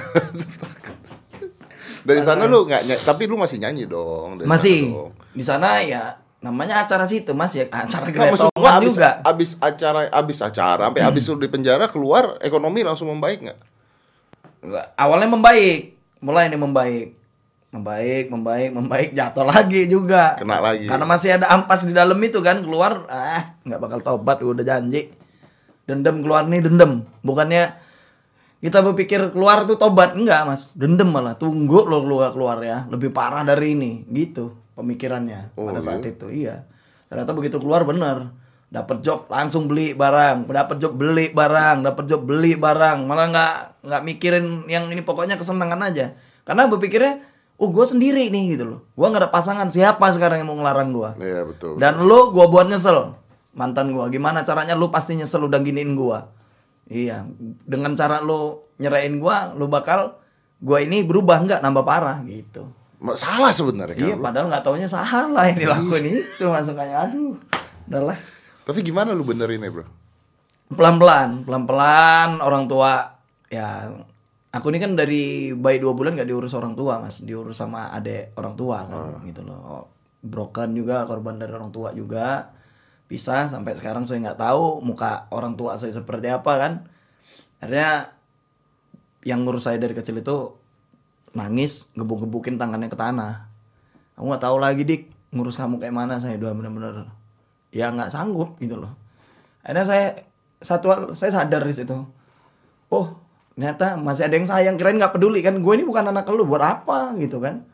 [2.01, 4.41] Dari sana lu nggak tapi lu masih nyanyi dong.
[4.41, 5.11] dari sana masih dong.
[5.31, 6.03] di sana ya
[6.41, 11.23] namanya acara situ mas ya acara geletongan abis, juga abis acara abis acara sampai abis
[11.29, 13.59] lu di penjara keluar ekonomi langsung membaik nggak?
[14.65, 15.81] Nggak, awalnya membaik
[16.21, 17.07] mulai ini membaik
[17.71, 20.89] membaik membaik membaik jatuh lagi juga Kena lagi.
[20.89, 25.13] karena masih ada ampas di dalam itu kan keluar ah nggak bakal tobat udah janji
[25.87, 27.71] dendam keluar nih dendam bukannya
[28.61, 30.13] kita berpikir keluar tuh tobat.
[30.13, 30.69] Enggak mas.
[30.71, 31.33] Dendam malah.
[31.33, 32.85] Tunggu lo keluar keluar ya.
[32.87, 34.05] Lebih parah dari ini.
[34.05, 36.09] Gitu pemikirannya Oh, pada saat iya?
[36.13, 36.25] itu.
[36.29, 36.55] Iya.
[37.09, 38.31] Ternyata begitu keluar bener
[38.71, 40.47] dapat job langsung beli barang.
[40.47, 41.83] Dapat job beli barang.
[41.83, 43.03] Dapat job beli barang.
[43.03, 45.01] Malah nggak nggak mikirin yang ini.
[45.01, 46.13] Pokoknya kesenangan aja.
[46.47, 47.21] Karena berpikirnya
[47.61, 48.79] oh gue sendiri nih gitu loh.
[48.93, 49.67] Gue nggak ada pasangan.
[49.67, 51.77] Siapa sekarang yang mau ngelarang gue Iya betul.
[51.77, 53.17] dan lu gua buat nyesel.
[53.51, 54.07] Mantan gua.
[54.07, 56.31] Gimana caranya lu pasti nyesel udah giniin gua.
[56.91, 57.23] Iya,
[57.63, 60.19] dengan cara lu nyerain gua, lu bakal
[60.59, 62.67] gua ini berubah nggak nambah parah gitu.
[63.15, 64.17] Salah sebenarnya Iya, kan.
[64.19, 64.21] lu.
[64.21, 67.33] padahal nggak taunya salah yang dilakuin itu langsung kayak aduh.
[67.87, 68.19] udahlah
[68.61, 69.87] Tapi gimana lu benerin ya bro?
[70.69, 73.03] pelan-pelan pelan-pelan orang tua
[73.47, 73.91] ya
[74.49, 78.31] aku ini kan dari bayi dua bulan gak diurus orang tua mas diurus sama adek
[78.35, 79.91] orang tua kan gitu loh
[80.23, 82.55] broken juga korban dari orang tua juga
[83.11, 86.73] pisah sampai sekarang saya nggak tahu muka orang tua saya seperti apa kan.
[87.59, 88.15] Akhirnya
[89.27, 90.55] yang ngurus saya dari kecil itu
[91.35, 93.51] nangis gebuk-gebukin tangannya ke tanah.
[94.15, 97.11] Aku nggak tahu lagi dik ngurus kamu kayak mana saya udah bener-bener
[97.75, 98.95] ya nggak sanggup gitu loh.
[99.67, 100.05] Akhirnya saya
[100.63, 101.99] satu hal saya sadar di situ.
[102.87, 103.19] Oh
[103.51, 105.59] ternyata masih ada yang sayang kirain nggak peduli kan.
[105.59, 107.67] Gue ini bukan anak lu buat apa gitu kan.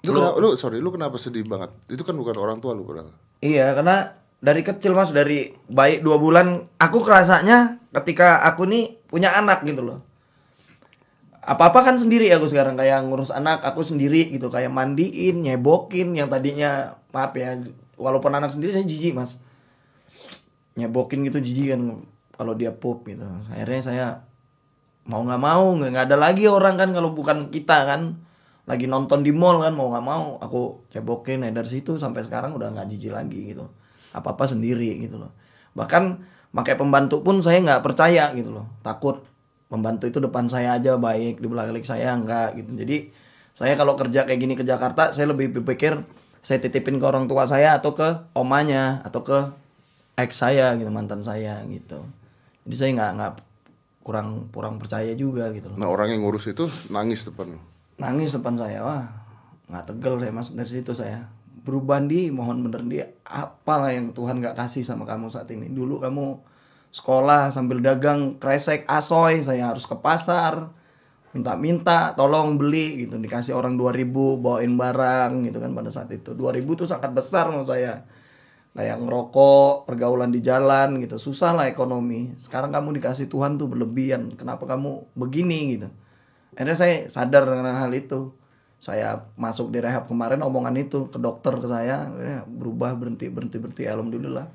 [0.00, 1.70] Lu, kenapa, lu sorry, lu kenapa sedih banget?
[1.92, 3.12] Itu kan bukan orang tua lu padahal.
[3.44, 9.36] Iya, karena dari kecil mas dari bayi dua bulan aku kerasanya ketika aku nih punya
[9.36, 10.00] anak gitu loh.
[11.40, 16.16] Apa apa kan sendiri aku sekarang kayak ngurus anak aku sendiri gitu kayak mandiin, nyebokin
[16.16, 17.56] yang tadinya maaf ya
[18.00, 19.36] walaupun anak sendiri saya jijik mas
[20.76, 21.82] nyebokin gitu jijik kan
[22.36, 23.24] kalau dia pup gitu.
[23.52, 24.06] Akhirnya saya
[25.04, 28.20] mau nggak mau nggak ada lagi orang kan kalau bukan kita kan
[28.68, 32.54] lagi nonton di mall kan mau nggak mau aku cebokin nah dari situ sampai sekarang
[32.54, 33.66] udah nggak jijik lagi gitu
[34.10, 35.32] apa apa sendiri gitu loh.
[35.74, 36.02] Bahkan
[36.50, 38.66] pakai pembantu pun saya nggak percaya gitu loh.
[38.82, 39.22] Takut
[39.70, 42.74] pembantu itu depan saya aja baik di belakang saya enggak gitu.
[42.74, 42.96] Jadi
[43.54, 46.02] saya kalau kerja kayak gini ke Jakarta saya lebih berpikir
[46.40, 49.38] saya titipin ke orang tua saya atau ke omanya atau ke
[50.16, 52.02] ex saya gitu mantan saya gitu.
[52.66, 53.32] Jadi saya nggak nggak
[54.00, 55.76] kurang kurang percaya juga gitu loh.
[55.78, 57.54] Nah orang yang ngurus itu nangis depan
[58.00, 59.04] nangis depan saya wah
[59.68, 61.28] nggak tegel saya mas dari situ saya
[61.60, 65.68] berubah di mohon bener dia apalah yang Tuhan nggak kasih sama kamu saat ini.
[65.68, 66.26] Dulu kamu
[66.90, 70.74] sekolah sambil dagang kresek asoy saya harus ke pasar
[71.30, 73.14] minta-minta tolong beli gitu.
[73.18, 74.10] Dikasih orang 2000
[74.42, 76.34] bawain barang gitu kan pada saat itu.
[76.34, 78.02] 2000 tuh sangat besar menurut saya.
[78.70, 81.18] Kayak ngerokok pergaulan di jalan gitu.
[81.18, 82.34] Susah lah ekonomi.
[82.38, 84.34] Sekarang kamu dikasih Tuhan tuh berlebihan.
[84.38, 85.88] Kenapa kamu begini gitu?
[86.54, 88.34] Akhirnya saya sadar dengan hal itu
[88.80, 93.60] saya masuk di rehab kemarin omongan itu ke dokter ke saya akhirnya berubah berhenti berhenti
[93.60, 93.84] berhenti.
[93.84, 94.48] Alhamdulillah.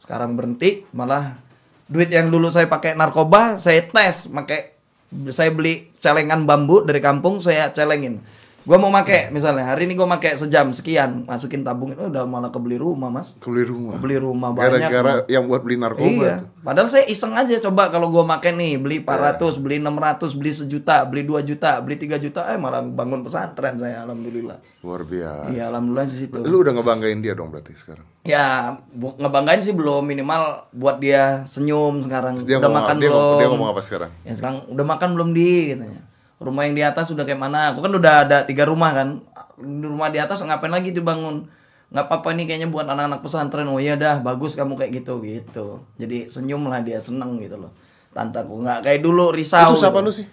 [0.00, 1.36] Sekarang berhenti malah
[1.84, 4.80] duit yang dulu saya pakai narkoba saya tes pakai
[5.28, 8.22] saya beli celengan bambu dari kampung saya celengin
[8.62, 12.48] gua mau make misalnya hari ini gua make sejam sekian masukin tabung itu udah malah
[12.48, 13.96] kebeli rumah mas Kebeli rumah.
[13.96, 16.06] beli rumah banyak Gara-gara yang buat beli narkoba.
[16.06, 16.34] Iya.
[16.40, 16.60] tuh.
[16.60, 20.96] Padahal saya iseng aja coba kalau gua make nih beli 400, beli 600, beli sejuta,
[21.04, 24.60] beli 2 juta, beli 3 juta, eh malah bangun pesantren saya alhamdulillah.
[24.80, 25.48] Luar biasa.
[25.50, 26.36] Iya, alhamdulillah di situ.
[26.44, 28.04] Lu udah ngebanggain dia dong berarti sekarang.
[28.20, 32.36] Ya, ngebanggain sih belum minimal buat dia senyum sekarang.
[32.44, 33.38] Dia udah ngomong, makan dia, belum?
[33.40, 34.10] dia ngomong apa sekarang?
[34.22, 36.02] Ya sekarang udah makan belum di katanya.
[36.40, 37.76] Rumah yang di atas udah kayak mana?
[37.76, 39.20] Aku kan udah ada tiga rumah kan.
[39.60, 41.46] Rumah di atas ngapain lagi dibangun?
[41.90, 43.66] nggak apa-apa nih kayaknya buat anak-anak pesantren.
[43.66, 45.82] Oh iya dah, bagus kamu kayak gitu gitu.
[45.98, 47.74] Jadi senyum lah dia seneng gitu loh.
[48.14, 49.74] Tantaku nggak kayak dulu risau.
[49.74, 50.06] Itu siapa gitu.
[50.06, 50.26] lu sih?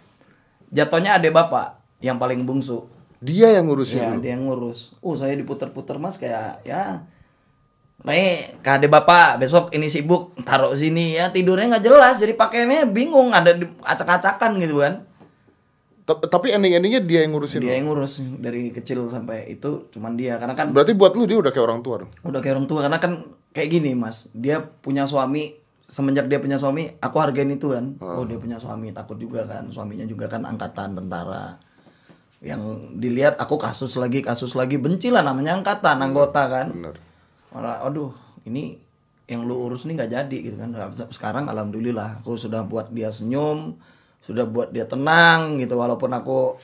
[0.70, 2.86] Jatuhnya adek bapak yang paling bungsu.
[3.18, 4.22] Dia yang ngurusin Ya, lu.
[4.22, 4.94] dia yang ngurus.
[5.02, 7.02] Uh, saya diputer-puter mas kayak ya.
[8.06, 13.34] Nih, adek bapak besok ini sibuk taruh sini ya tidurnya nggak jelas jadi pakaiannya bingung
[13.34, 15.10] ada acak-acakan gitu kan.
[16.08, 17.76] Ta- Tapi ending-endingnya dia yang ngurusin Dia lu.
[17.76, 20.40] yang ngurus dari kecil sampai itu cuman dia.
[20.40, 22.12] Karena kan Berarti buat lu dia udah kayak orang tua dong.
[22.24, 22.80] udah kayak orang tua.
[22.82, 23.12] Karena kan
[23.52, 24.32] kayak gini mas.
[24.32, 25.52] Dia punya suami
[25.84, 28.00] semenjak dia punya suami aku hargain itu kan.
[28.00, 29.68] Oh dia punya suami takut juga kan.
[29.68, 31.60] Suaminya juga kan angkatan tentara.
[32.38, 32.62] Yang
[32.96, 34.78] dilihat aku kasus lagi kasus lagi.
[34.78, 36.72] Benci lah namanya angkatan anggota kan.
[36.72, 36.96] Bener.
[37.48, 38.12] malah aduh
[38.44, 38.76] ini
[39.26, 40.72] yang lu urus nih nggak jadi gitu kan.
[41.10, 43.76] Sekarang alhamdulillah aku sudah buat dia senyum
[44.28, 46.60] sudah buat dia tenang gitu walaupun aku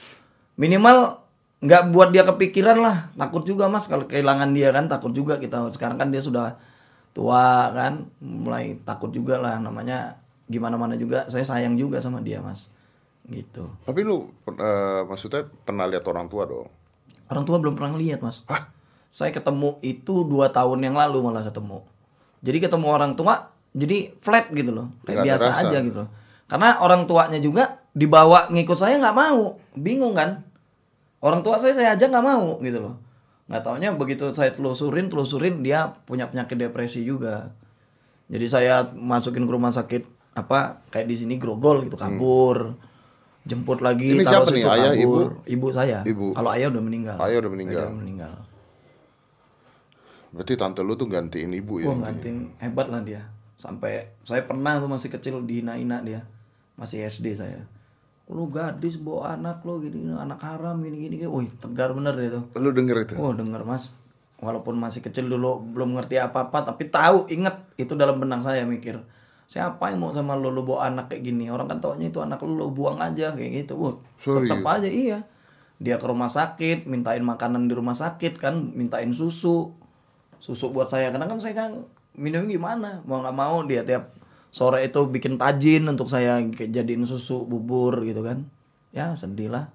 [0.60, 1.24] minimal
[1.64, 3.08] nggak buat dia kepikiran lah.
[3.16, 5.64] Takut juga mas kalau kehilangan dia kan takut juga kita.
[5.72, 6.60] Sekarang kan dia sudah
[7.16, 9.64] tua kan mulai takut juga lah.
[9.64, 10.20] Namanya
[10.52, 12.68] gimana mana juga saya sayang juga sama dia mas.
[13.32, 13.64] Gitu.
[13.88, 16.68] Tapi lu eh, maksudnya pernah lihat orang tua dong.
[17.32, 18.44] orang tua belum pernah lihat mas.
[19.14, 21.80] Saya ketemu itu dua tahun yang lalu malah ketemu.
[22.44, 24.92] Jadi ketemu orang tua jadi flat gitu loh.
[25.08, 25.64] Kayak ada biasa rasa.
[25.72, 26.12] aja gitu loh
[26.48, 29.58] karena orang tuanya juga dibawa ngikut saya nggak mau.
[29.78, 30.44] Bingung kan?
[31.24, 32.96] Orang tua saya saya aja nggak mau gitu loh.
[33.48, 37.56] Nggak taunya begitu saya telusurin telusurin dia punya penyakit depresi juga.
[38.28, 40.04] Jadi saya masukin ke rumah sakit
[40.34, 42.76] apa kayak di sini grogol gitu kabur.
[43.44, 44.64] Jemput lagi Ini taruh siapa nih?
[44.64, 45.44] Ayah, kabur.
[45.44, 45.68] ibu?
[45.76, 46.00] Saya.
[46.08, 46.32] Ibu.
[46.32, 47.18] kalau ayah udah meninggal.
[47.20, 47.76] Ayah udah meninggal.
[47.76, 48.34] Ayah udah meninggal.
[50.32, 51.92] Berarti tante lu tuh gantiin ibu ya.
[51.92, 53.28] Wah ngantin hebat lah dia
[53.64, 56.28] Sampai saya pernah tuh masih kecil dihina-hina dia.
[56.76, 57.64] Masih SD saya.
[58.28, 61.32] Lu gadis bawa anak lo gini, gini anak haram gini gini, gini.
[61.32, 62.44] Wih tegar bener dia tuh.
[62.60, 63.16] Lu denger itu.
[63.16, 63.96] Oh denger mas.
[64.44, 69.00] Walaupun masih kecil dulu belum ngerti apa-apa tapi tahu inget itu dalam benang saya mikir.
[69.48, 71.48] Siapa yang mau sama lo lo bawa anak kayak gini?
[71.48, 74.04] Orang kan taunya itu anak lo buang aja kayak gitu.
[74.20, 74.52] Serius?
[74.52, 75.24] tetap aja iya.
[75.80, 79.72] Dia ke rumah sakit mintain makanan di rumah sakit kan mintain susu.
[80.44, 81.16] Susu buat saya.
[81.16, 81.72] Karena kan saya kan
[82.18, 83.02] minum gimana?
[83.06, 84.14] Mau nggak mau dia tiap
[84.54, 88.46] sore itu bikin tajin untuk saya jadiin susu bubur gitu kan.
[88.94, 89.74] Ya sedih lah.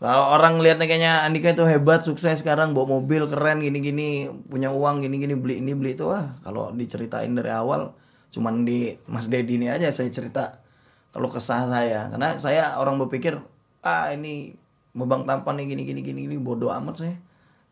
[0.00, 5.04] Kalau orang lihatnya kayaknya Andika itu hebat, sukses sekarang bawa mobil keren gini-gini, punya uang
[5.04, 6.08] gini-gini beli ini beli itu.
[6.08, 7.92] Wah kalau diceritain dari awal
[8.32, 10.64] cuman di Mas Dedi ini aja saya cerita
[11.12, 12.08] kalau kesah saya.
[12.08, 13.36] Karena saya orang berpikir
[13.84, 14.56] ah ini
[14.96, 17.16] bebang tampan nih gini gini gini gini bodoh amat saya.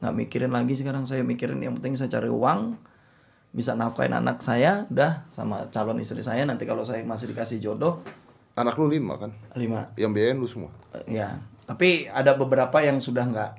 [0.05, 1.09] Nggak mikirin lagi sekarang.
[1.09, 2.77] Saya mikirin yang penting saya cari uang
[3.49, 6.45] bisa nafkahin anak saya udah sama calon istri saya.
[6.45, 8.01] Nanti kalau saya masih dikasih jodoh
[8.59, 9.31] Anak lu lima kan?
[9.55, 9.95] lima.
[9.95, 10.71] Yang biayain lu semua.
[11.07, 13.51] ya tapi ada beberapa yang sudah nggak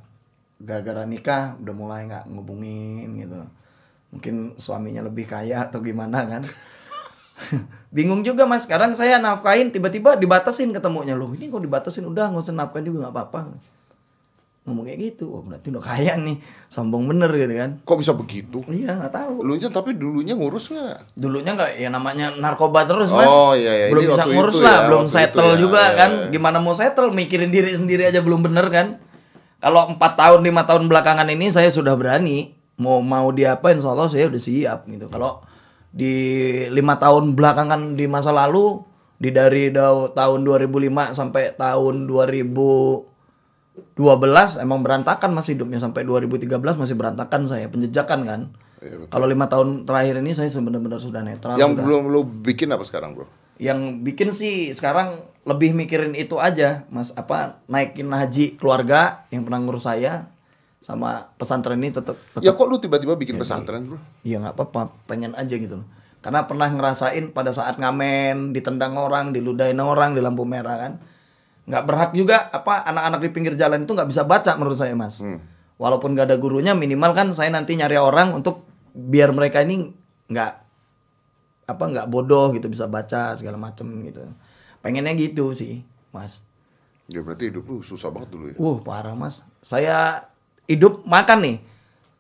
[0.60, 3.38] gara-gara nikah udah mulai nggak ngubungin gitu.
[4.10, 6.44] Mungkin suaminya lebih kaya atau gimana kan?
[7.96, 8.68] Bingung juga mas.
[8.68, 11.16] Sekarang saya nafkahin tiba-tiba dibatasin ketemunya.
[11.16, 12.04] Loh ini kok dibatasin?
[12.04, 13.40] Udah nggak usah nafkahin juga nggak apa-apa
[14.70, 18.62] ngomong kayak gitu oh berarti udah kaya nih sombong bener gitu kan Kok bisa begitu?
[18.68, 21.14] iya nggak tahu Lu aja tapi dulunya ngurus nggak?
[21.14, 23.86] dulunya nggak ya namanya narkoba terus mas Oh, iya, iya.
[23.90, 25.58] belum Ini bisa ngurus lah ya, belum settle ya.
[25.58, 26.28] juga Iya, kan iya.
[26.30, 28.88] gimana mau settle mikirin diri sendiri aja belum bener kan
[29.58, 34.08] kalau empat tahun lima tahun belakangan ini saya sudah berani mau mau diapain insya Allah
[34.08, 35.44] saya udah siap gitu kalau
[35.90, 36.14] di
[36.68, 42.08] lima tahun belakangan di masa lalu di dari da- tahun 2005 sampai tahun
[43.96, 48.42] 2012 emang berantakan masih hidupnya sampai 2013 masih berantakan saya penjejakan kan
[48.80, 49.08] betul.
[49.12, 51.84] kalau lima tahun terakhir ini saya benar-benar sudah netral Yang sudah.
[51.86, 53.28] belum lu bikin apa sekarang, Bro?
[53.60, 59.60] yang bikin sih sekarang lebih mikirin itu aja mas apa naikin haji keluarga yang pernah
[59.60, 60.32] ngurus saya
[60.80, 64.00] sama pesantren ini tetap Ya kok lu tiba-tiba bikin pesantren, Bro?
[64.24, 65.88] Iya nggak apa-apa, pengen aja gitu loh.
[66.24, 70.94] Karena pernah ngerasain pada saat ngamen, ditendang orang, diludahin orang di lampu merah kan.
[71.70, 75.22] Nggak berhak juga apa anak-anak di pinggir jalan itu nggak bisa baca menurut saya mas.
[75.78, 79.94] Walaupun nggak ada gurunya, minimal kan saya nanti nyari orang untuk biar mereka ini
[80.28, 80.54] nggak
[81.70, 84.26] apa nggak bodoh gitu bisa baca segala macem gitu.
[84.82, 86.42] Pengennya gitu sih mas.
[87.06, 88.58] Ya berarti hidup lu susah banget dulu ya.
[88.58, 89.46] Wah parah mas.
[89.62, 90.26] Saya
[90.66, 91.58] hidup makan nih.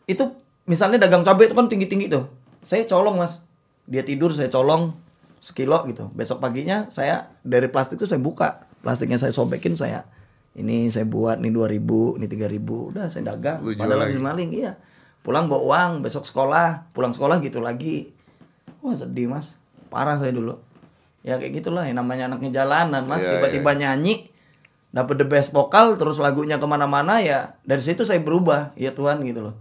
[0.05, 0.38] Itu
[0.69, 2.29] misalnya dagang cabai itu kan tinggi-tinggi tuh.
[2.62, 3.41] Saya colong mas.
[3.89, 4.93] Dia tidur saya colong
[5.41, 6.13] sekilo gitu.
[6.13, 8.68] Besok paginya saya dari plastik itu saya buka.
[8.79, 10.07] Plastiknya saya sobekin saya.
[10.55, 12.91] Ini saya buat nih 2000, ini 3000.
[12.95, 13.63] Udah saya dagang.
[13.63, 14.15] Lu Padahal lagi?
[14.15, 14.71] habis maling iya.
[15.19, 18.11] Pulang bawa uang, besok sekolah, pulang sekolah gitu lagi.
[18.79, 19.53] Wah sedih mas.
[19.91, 20.57] Parah saya dulu.
[21.21, 23.27] Ya kayak gitulah yang namanya anaknya jalanan mas.
[23.27, 24.31] Iya, Tiba-tiba nyanyi
[24.89, 29.21] dapat the best vokal terus lagunya ke mana-mana ya dari situ saya berubah ya Tuhan
[29.21, 29.55] gitu loh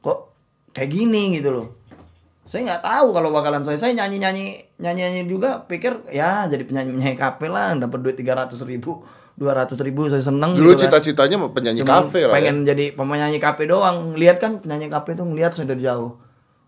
[0.00, 0.32] kok
[0.72, 1.66] kayak gini gitu loh
[2.50, 4.44] saya nggak tahu kalau bakalan saya saya nyanyi nyanyi
[4.82, 9.06] nyanyi nyanyi juga pikir ya jadi penyanyi penyanyi kafe lah dapat duit tiga ratus ribu
[9.40, 11.00] dua ratus ribu saya seneng Dulu gitu kan.
[11.00, 12.36] cita-citanya mau penyanyi Cuman kafe lah ya.
[12.36, 14.12] pengen jadi penyanyi kafe doang.
[14.12, 16.20] Lihat kan penyanyi kafe tuh ngeliat saya dari jauh.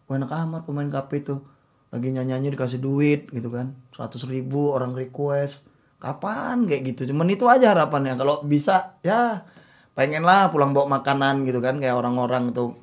[0.08, 1.44] Wah enak amat pemain kafe tuh.
[1.92, 3.76] Lagi nyanyi nyanyi dikasih duit gitu kan.
[3.92, 5.60] seratus ribu orang request.
[6.00, 6.64] Kapan?
[6.64, 7.12] Kayak gitu.
[7.12, 8.16] Cuman itu aja harapannya.
[8.16, 9.44] Kalau bisa ya
[9.92, 11.76] pengen lah pulang bawa makanan gitu kan.
[11.76, 12.80] Kayak orang-orang tuh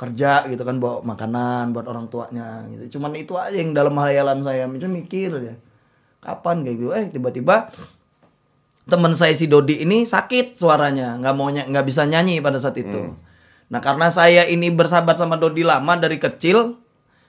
[0.00, 2.96] kerja gitu kan bawa makanan buat orang tuanya gitu.
[2.96, 4.64] Cuman itu aja yang dalam hayalan saya.
[4.64, 5.54] Macam mikir ya
[6.24, 6.90] kapan kayak gitu?
[6.96, 7.68] Eh tiba-tiba
[8.88, 11.20] teman saya si Dodi ini sakit suaranya.
[11.20, 13.12] Nggak mau nggak bisa nyanyi pada saat itu.
[13.68, 16.80] Nah karena saya ini bersahabat sama Dodi lama dari kecil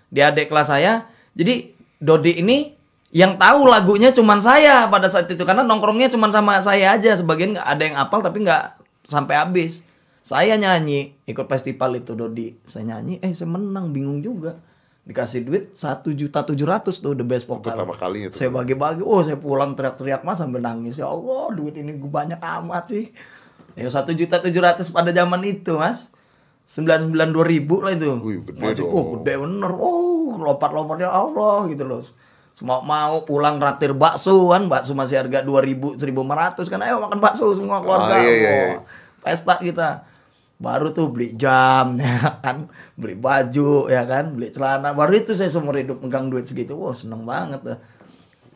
[0.07, 2.79] dia adik kelas saya jadi Dodi ini
[3.11, 5.43] yang tahu lagunya cuman saya pada saat itu.
[5.43, 7.19] Karena nongkrongnya cuman sama saya aja.
[7.19, 9.83] Sebagian nggak ada yang apal tapi nggak sampai habis
[10.21, 12.53] saya nyanyi ikut festival itu Dodi.
[12.69, 14.61] Saya nyanyi eh saya menang bingung juga.
[15.01, 17.73] Dikasih duit satu juta tujuh ratus tuh the best vokal.
[17.73, 18.37] Pertama kalinya tuh.
[18.37, 21.01] saya bagi-bagi oh saya pulang teriak-teriak mas sambil nangis.
[21.01, 23.09] Ya Allah duit ini gue banyak amat sih.
[23.73, 26.05] Ya satu juta tujuh ratus pada zaman itu mas.
[26.69, 28.13] Sembilan sembilan dua ribu lah itu.
[28.21, 28.93] Wih, gede masih dong.
[28.93, 29.71] oh gede bener.
[29.73, 32.05] Oh lompat-lompatnya Allah gitu loh.
[32.53, 36.77] Semua mau pulang raktir bakso kan bakso masih harga dua ribu seribu ratus kan.
[36.77, 38.15] Ayo makan bakso semua keluarga.
[38.15, 38.77] Ah, iya, iya, iya.
[39.25, 40.10] pesta kita
[40.61, 45.49] baru tuh beli jam ya kan beli baju ya kan beli celana baru itu saya
[45.49, 47.79] seumur hidup megang duit segitu wah seneng banget tuh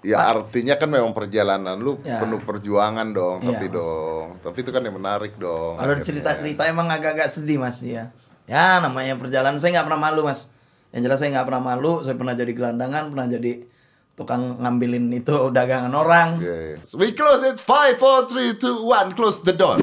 [0.05, 2.21] Ya artinya kan memang perjalanan lu Ya.
[2.21, 3.73] penuh perjuangan dong, Iya, tapi Mas.
[3.73, 4.27] dong.
[4.37, 5.81] Tapi itu kan yang menarik dong.
[5.81, 6.05] Kalau akhirnya.
[6.05, 8.13] cerita-cerita emang agak-agak sedih mas ya.
[8.45, 10.45] Ya namanya perjalanan saya nggak pernah malu mas.
[10.93, 12.05] Yang jelas saya nggak pernah malu.
[12.05, 13.65] Saya pernah jadi gelandangan, pernah jadi
[14.13, 16.37] tukang ngambilin itu dagangan orang.
[16.37, 16.93] Yeah, yeah.
[16.93, 17.57] We close it.
[17.57, 19.17] Five, four, three, two, one.
[19.17, 19.81] Close the door.